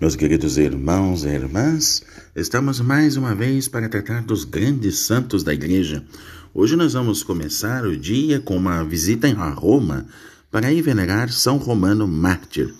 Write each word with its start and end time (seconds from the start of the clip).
Meus 0.00 0.14
queridos 0.14 0.56
irmãos 0.56 1.24
e 1.24 1.28
irmãs, 1.28 2.04
estamos 2.36 2.78
mais 2.78 3.16
uma 3.16 3.34
vez 3.34 3.66
para 3.66 3.88
tratar 3.88 4.22
dos 4.22 4.44
grandes 4.44 5.00
santos 5.00 5.42
da 5.42 5.52
Igreja. 5.52 6.04
Hoje 6.54 6.76
nós 6.76 6.92
vamos 6.92 7.24
começar 7.24 7.84
o 7.84 7.96
dia 7.96 8.38
com 8.38 8.56
uma 8.56 8.84
visita 8.84 9.26
em 9.26 9.32
Roma 9.32 10.06
para 10.52 10.72
ir 10.72 10.82
venerar 10.82 11.32
São 11.32 11.56
Romano 11.56 12.06
Mártir. 12.06 12.72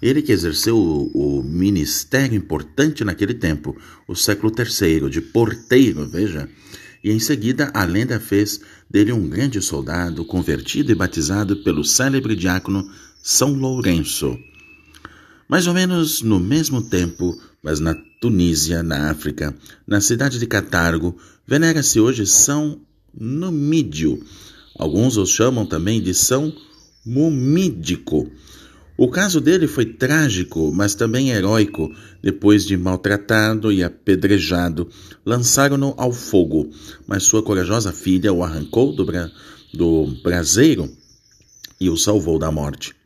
Ele 0.00 0.22
que 0.22 0.30
exerceu 0.30 0.78
o 0.78 1.42
ministério 1.42 2.36
importante 2.36 3.04
naquele 3.04 3.34
tempo, 3.34 3.76
o 4.06 4.14
século 4.14 4.52
III, 4.56 5.10
de 5.10 5.20
porteiro, 5.20 6.06
veja. 6.06 6.48
E 7.02 7.10
em 7.10 7.18
seguida 7.18 7.72
a 7.74 7.82
lenda 7.82 8.20
fez 8.20 8.60
dele 8.88 9.10
um 9.12 9.28
grande 9.28 9.60
soldado 9.60 10.24
convertido 10.24 10.92
e 10.92 10.94
batizado 10.94 11.64
pelo 11.64 11.82
célebre 11.82 12.36
diácono 12.36 12.88
São 13.20 13.54
Lourenço. 13.54 14.38
Mais 15.50 15.66
ou 15.66 15.74
menos 15.74 16.22
no 16.22 16.38
mesmo 16.38 16.80
tempo, 16.80 17.36
mas 17.60 17.80
na 17.80 17.92
Tunísia, 18.20 18.84
na 18.84 19.10
África, 19.10 19.52
na 19.84 20.00
cidade 20.00 20.38
de 20.38 20.46
Catargo, 20.46 21.18
venera-se 21.44 21.98
hoje 21.98 22.24
São 22.24 22.80
Numídio. 23.12 24.24
Alguns 24.78 25.16
o 25.16 25.26
chamam 25.26 25.66
também 25.66 26.00
de 26.00 26.14
São 26.14 26.52
Mumídico. 27.04 28.30
O 28.96 29.10
caso 29.10 29.40
dele 29.40 29.66
foi 29.66 29.86
trágico, 29.86 30.70
mas 30.72 30.94
também 30.94 31.30
heróico. 31.30 31.92
Depois 32.22 32.64
de 32.64 32.76
maltratado 32.76 33.72
e 33.72 33.82
apedrejado, 33.82 34.88
lançaram-no 35.26 35.94
ao 35.96 36.12
fogo, 36.12 36.70
mas 37.08 37.24
sua 37.24 37.42
corajosa 37.42 37.90
filha 37.90 38.32
o 38.32 38.44
arrancou 38.44 38.94
do, 38.94 39.04
bra 39.04 39.28
do 39.74 40.06
braseiro 40.22 40.88
e 41.80 41.90
o 41.90 41.96
salvou 41.96 42.38
da 42.38 42.52
morte. 42.52 42.99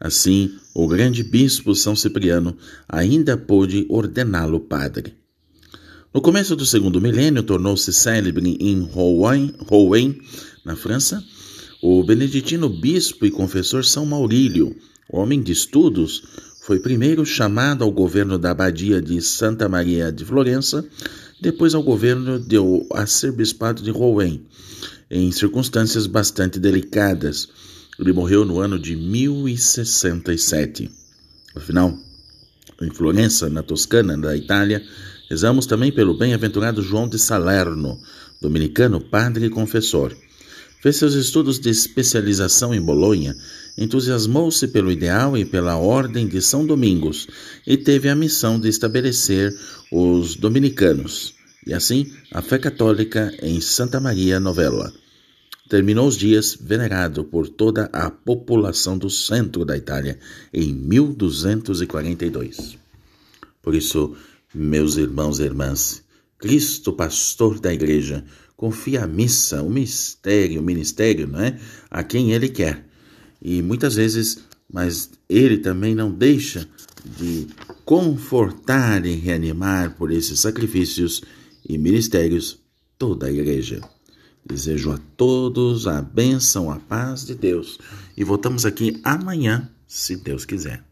Assim, 0.00 0.54
o 0.74 0.88
grande 0.88 1.22
bispo 1.22 1.74
São 1.74 1.94
Cipriano 1.94 2.56
ainda 2.88 3.36
pôde 3.36 3.84
ordená-lo 3.90 4.58
padre. 4.58 5.14
No 6.12 6.22
começo 6.22 6.56
do 6.56 6.64
segundo 6.64 7.00
milênio, 7.00 7.42
tornou-se 7.42 7.92
célebre 7.92 8.56
em 8.58 8.80
Rouen, 8.80 10.18
na 10.64 10.74
França, 10.74 11.22
o 11.82 12.02
beneditino 12.02 12.68
bispo 12.68 13.26
e 13.26 13.30
confessor 13.30 13.84
São 13.84 14.06
Maurílio, 14.06 14.74
homem 15.08 15.42
de 15.42 15.52
estudos, 15.52 16.22
foi 16.62 16.78
primeiro 16.78 17.24
chamado 17.24 17.84
ao 17.84 17.90
governo 17.90 18.38
da 18.38 18.52
abadia 18.52 19.00
de 19.02 19.20
Santa 19.20 19.68
Maria 19.68 20.10
de 20.10 20.24
Florença, 20.24 20.84
depois 21.40 21.74
ao 21.74 21.82
governo 21.82 22.38
do 22.38 22.86
arcebispado 22.92 23.82
de 23.82 23.90
Rouen, 23.90 24.46
em 25.10 25.30
circunstâncias 25.30 26.06
bastante 26.06 26.58
delicadas, 26.58 27.48
ele 28.00 28.12
morreu 28.12 28.44
no 28.46 28.58
ano 28.58 28.78
de 28.78 28.96
1067. 28.96 30.90
Afinal, 31.54 31.98
em 32.80 32.90
Florença, 32.90 33.50
na 33.50 33.62
Toscana, 33.62 34.16
da 34.16 34.34
Itália, 34.34 34.82
rezamos 35.28 35.66
também 35.66 35.92
pelo 35.92 36.16
bem-aventurado 36.16 36.82
João 36.82 37.06
de 37.06 37.18
Salerno, 37.18 38.00
dominicano, 38.40 39.02
padre 39.02 39.44
e 39.46 39.50
confessor. 39.50 40.16
Fez 40.80 40.96
seus 40.96 41.12
estudos 41.12 41.58
de 41.58 41.68
especialização 41.68 42.74
em 42.74 42.80
Bolonha, 42.80 43.36
entusiasmou-se 43.76 44.66
pelo 44.68 44.90
ideal 44.90 45.36
e 45.36 45.44
pela 45.44 45.76
ordem 45.76 46.26
de 46.26 46.40
São 46.40 46.64
Domingos 46.64 47.28
e 47.66 47.76
teve 47.76 48.08
a 48.08 48.16
missão 48.16 48.58
de 48.58 48.68
estabelecer 48.68 49.54
os 49.92 50.36
dominicanos, 50.36 51.34
e 51.66 51.74
assim 51.74 52.10
a 52.32 52.40
fé 52.40 52.58
católica 52.58 53.30
em 53.42 53.60
Santa 53.60 54.00
Maria 54.00 54.40
Novella 54.40 54.90
terminou 55.70 56.06
os 56.08 56.16
dias 56.16 56.58
venerado 56.60 57.22
por 57.22 57.48
toda 57.48 57.84
a 57.92 58.10
população 58.10 58.98
do 58.98 59.08
centro 59.08 59.64
da 59.64 59.76
Itália 59.76 60.18
em 60.52 60.74
1242. 60.74 62.76
Por 63.62 63.76
isso, 63.76 64.16
meus 64.52 64.96
irmãos 64.96 65.38
e 65.38 65.44
irmãs, 65.44 66.02
Cristo, 66.36 66.92
pastor 66.92 67.60
da 67.60 67.72
igreja, 67.72 68.24
confia 68.56 69.04
a 69.04 69.06
missa, 69.06 69.62
o 69.62 69.70
mistério, 69.70 70.60
o 70.60 70.64
ministério, 70.64 71.28
não 71.28 71.40
é? 71.40 71.56
A 71.88 72.02
quem 72.02 72.32
ele 72.32 72.48
quer. 72.48 72.84
E 73.40 73.62
muitas 73.62 73.94
vezes, 73.94 74.38
mas 74.68 75.08
ele 75.28 75.58
também 75.58 75.94
não 75.94 76.10
deixa 76.10 76.68
de 77.16 77.46
confortar 77.84 79.06
e 79.06 79.14
reanimar 79.14 79.94
por 79.96 80.10
esses 80.10 80.40
sacrifícios 80.40 81.22
e 81.64 81.78
ministérios 81.78 82.58
toda 82.98 83.26
a 83.26 83.30
igreja. 83.30 83.80
Desejo 84.44 84.92
a 84.92 84.98
todos 85.16 85.86
a 85.86 86.00
bênção, 86.00 86.70
a 86.70 86.78
paz 86.78 87.24
de 87.24 87.34
Deus. 87.34 87.78
E 88.16 88.24
voltamos 88.24 88.66
aqui 88.66 89.00
amanhã, 89.04 89.70
se 89.86 90.16
Deus 90.16 90.44
quiser. 90.44 90.89